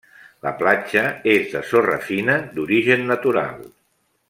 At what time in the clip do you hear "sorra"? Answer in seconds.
1.73-1.99